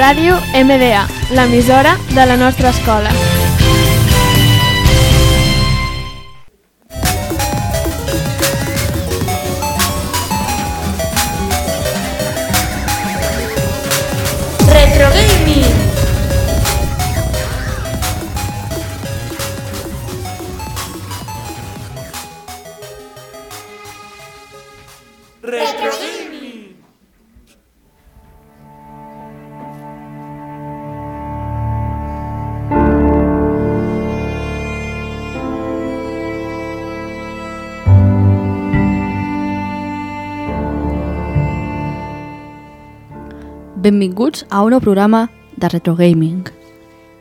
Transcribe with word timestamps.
Ràdio 0.00 0.34
MDA, 0.54 1.02
l'emissora 1.36 1.90
de 2.14 2.24
la 2.24 2.34
nostra 2.34 2.70
escola. 2.70 3.10
Retro 14.72 15.10
Gaming. 15.18 15.74
Retro 25.42 25.89
Benvinguts 43.80 44.44
a 44.50 44.60
un 44.60 44.74
nou 44.74 44.80
programa 44.84 45.30
de 45.56 45.68
Retro 45.72 45.94
Gaming. 45.96 46.42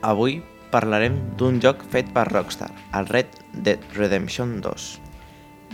Avui 0.04 0.42
parlarem 0.74 1.14
d'un 1.40 1.62
joc 1.64 1.86
fet 1.88 2.10
per 2.12 2.26
Rockstar, 2.28 2.68
el 3.00 3.06
Red 3.08 3.38
Dead 3.64 3.80
Redemption 3.96 4.58
2. 4.60 4.88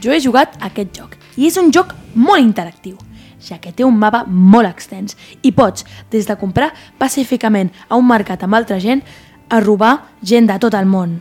Jo 0.06 0.14
he 0.14 0.20
jugat 0.22 0.54
a 0.60 0.68
aquest 0.70 0.92
joc 0.94 1.16
i 1.42 1.48
és 1.50 1.58
un 1.58 1.72
joc 1.74 1.96
molt 2.14 2.44
interactiu, 2.44 3.00
ja 3.42 3.58
que 3.58 3.74
té 3.74 3.82
un 3.82 3.98
mapa 3.98 4.28
molt 4.30 4.70
extens 4.70 5.18
i 5.42 5.56
pots, 5.58 5.88
des 6.14 6.30
de 6.30 6.38
comprar 6.38 6.70
pacíficament 7.02 7.74
a 7.90 7.98
un 7.98 8.06
mercat 8.06 8.46
amb 8.46 8.54
altra 8.54 8.78
gent, 8.78 9.02
a 9.50 9.64
robar 9.66 10.12
gent 10.22 10.46
de 10.46 10.60
tot 10.62 10.78
el 10.78 10.86
món. 10.86 11.18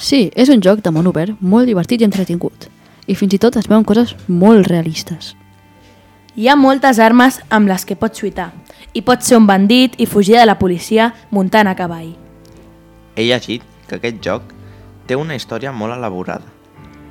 Sí, 0.00 0.30
és 0.32 0.48
un 0.48 0.64
joc 0.64 0.80
de 0.80 0.88
món 0.90 1.12
obert, 1.12 1.36
molt 1.40 1.68
divertit 1.68 2.00
i 2.00 2.08
entretingut. 2.08 2.70
I 3.04 3.12
fins 3.12 3.36
i 3.36 3.44
tot 3.44 3.60
es 3.60 3.68
veuen 3.68 3.84
coses 3.84 4.16
molt 4.26 4.72
realistes. 4.72 5.34
Hi 6.32 6.48
ha 6.48 6.56
moltes 6.56 6.96
armes 6.96 7.42
amb 7.52 7.68
les 7.68 7.84
que 7.84 7.92
pots 7.92 8.22
lluitar 8.22 8.54
i 8.92 9.02
pots 9.02 9.28
ser 9.28 9.38
un 9.40 9.46
bandit 9.46 9.94
i 9.98 10.06
fugir 10.06 10.38
de 10.38 10.46
la 10.46 10.58
policia 10.58 11.12
muntant 11.30 11.68
a 11.68 11.76
cavall. 11.76 12.12
He 13.16 13.28
llegit 13.28 13.64
que 13.88 13.98
aquest 13.98 14.20
joc 14.24 14.52
té 15.06 15.16
una 15.16 15.36
història 15.36 15.72
molt 15.72 15.96
elaborada, 15.96 16.48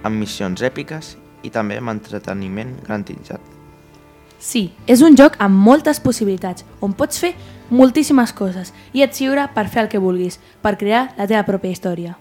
amb 0.03 0.17
missions 0.21 0.61
èpiques 0.61 1.15
i 1.43 1.49
també 1.49 1.77
amb 1.81 1.93
entreteniment 1.93 2.75
garantitzat. 2.85 3.41
Sí, 4.41 4.71
és 4.89 5.03
un 5.05 5.13
joc 5.17 5.35
amb 5.37 5.53
moltes 5.53 5.99
possibilitats, 6.01 6.65
on 6.81 6.95
pots 6.97 7.19
fer 7.21 7.35
moltíssimes 7.69 8.33
coses 8.33 8.73
i 8.91 9.03
ets 9.05 9.21
lliure 9.21 9.45
per 9.53 9.67
fer 9.69 9.83
el 9.83 9.89
que 9.91 10.01
vulguis, 10.01 10.39
per 10.61 10.79
crear 10.81 11.11
la 11.17 11.27
teva 11.29 11.45
pròpia 11.45 11.75
història. 11.75 12.15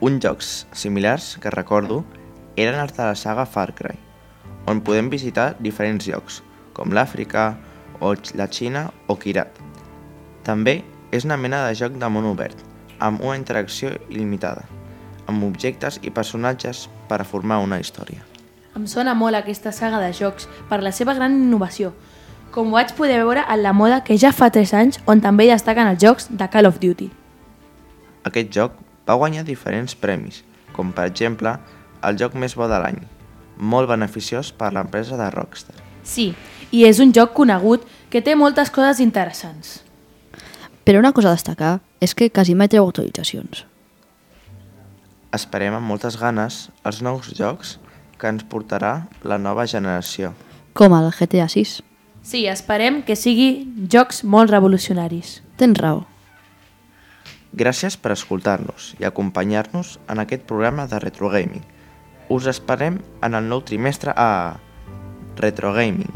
Uns 0.00 0.22
jocs 0.24 0.66
similars 0.72 1.34
que 1.40 1.52
recordo 1.52 2.04
eren 2.56 2.80
els 2.80 2.96
de 2.96 3.04
la 3.04 3.14
saga 3.14 3.44
Far 3.44 3.74
Cry, 3.76 3.96
on 4.66 4.80
podem 4.80 5.10
visitar 5.12 5.54
diferents 5.60 6.08
llocs, 6.08 6.40
com 6.72 6.92
l'Àfrica, 6.96 7.54
o 8.00 8.14
la 8.34 8.46
Xina 8.48 8.90
o 9.06 9.16
Kirat. 9.16 9.58
També 10.44 10.82
és 11.12 11.24
una 11.24 11.36
mena 11.36 11.64
de 11.66 11.74
joc 11.74 11.96
de 11.98 12.08
món 12.10 12.26
obert, 12.28 12.56
amb 12.98 13.22
una 13.22 13.36
interacció 13.36 13.92
il·limitada, 14.08 14.64
amb 15.26 15.44
objectes 15.44 16.00
i 16.02 16.10
personatges 16.10 16.86
per 17.08 17.20
a 17.20 17.28
formar 17.28 17.60
una 17.64 17.80
història. 17.80 18.22
Em 18.76 18.86
sona 18.86 19.14
molt 19.14 19.38
aquesta 19.38 19.72
saga 19.72 20.00
de 20.02 20.12
jocs 20.12 20.48
per 20.68 20.82
la 20.84 20.92
seva 20.92 21.14
gran 21.16 21.32
innovació, 21.32 21.94
com 22.52 22.68
ho 22.68 22.76
vaig 22.76 22.92
poder 22.96 23.18
veure 23.20 23.44
en 23.48 23.62
la 23.62 23.72
moda 23.72 24.02
que 24.04 24.18
ja 24.20 24.32
fa 24.32 24.50
3 24.52 24.74
anys 24.80 25.00
on 25.06 25.20
també 25.20 25.48
destaquen 25.48 25.88
els 25.90 26.02
jocs 26.02 26.28
de 26.30 26.48
Call 26.52 26.68
of 26.68 26.78
Duty. 26.80 27.10
Aquest 28.28 28.52
joc 28.52 28.78
va 29.08 29.16
guanyar 29.20 29.44
diferents 29.46 29.94
premis, 29.94 30.42
com 30.72 30.92
per 30.92 31.06
exemple 31.10 31.56
el 32.04 32.20
joc 32.20 32.34
més 32.34 32.56
bo 32.56 32.68
de 32.68 32.78
l'any, 32.82 33.00
molt 33.56 33.88
beneficiós 33.88 34.52
per 34.52 34.72
l'empresa 34.72 35.16
de 35.20 35.30
Rockstar. 35.32 35.85
Sí, 36.06 36.30
i 36.70 36.86
és 36.86 37.00
un 37.02 37.12
joc 37.14 37.34
conegut 37.34 37.84
que 38.10 38.22
té 38.22 38.36
moltes 38.38 38.70
coses 38.70 39.02
interessants. 39.02 39.80
Però 40.86 41.00
una 41.02 41.12
cosa 41.12 41.32
a 41.32 41.36
destacar 41.36 41.80
és 42.00 42.14
que 42.14 42.30
quasi 42.30 42.54
mai 42.54 42.70
treu 42.70 42.86
actualitzacions. 42.86 43.64
Esperem 45.34 45.74
amb 45.74 45.90
moltes 45.90 46.16
ganes 46.20 46.68
els 46.86 47.02
nous 47.02 47.32
jocs 47.34 47.76
que 48.16 48.30
ens 48.30 48.46
portarà 48.46 49.08
la 49.26 49.36
nova 49.36 49.66
generació. 49.66 50.32
Com 50.78 50.94
el 50.94 51.10
GTA 51.10 51.48
6. 51.50 51.80
Sí, 52.26 52.46
esperem 52.50 53.02
que 53.06 53.16
sigui 53.18 53.66
jocs 53.92 54.22
molt 54.24 54.50
revolucionaris. 54.54 55.40
Tens 55.58 55.78
raó. 55.82 56.04
Gràcies 57.56 57.96
per 57.96 58.12
escoltar-nos 58.12 58.92
i 59.00 59.06
acompanyar-nos 59.08 59.96
en 60.12 60.20
aquest 60.22 60.44
programa 60.48 60.86
de 60.86 60.98
Retro 61.02 61.30
Gaming. 61.32 61.64
Us 62.28 62.48
esperem 62.50 62.98
en 63.22 63.38
el 63.38 63.46
nou 63.48 63.62
trimestre 63.64 64.12
a 64.12 64.58
Retro 65.36 65.74
Gaming. 65.74 66.15